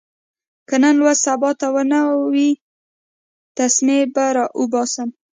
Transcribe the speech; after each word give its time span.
که 0.67 0.75
نن 0.83 0.95
لوست 1.01 1.21
سبا 1.25 1.49
ته 1.59 1.67
ونه 1.73 1.99
وي، 2.31 2.49
تسمې 3.57 3.99
به 4.13 4.25
اوباسم. 4.57 5.09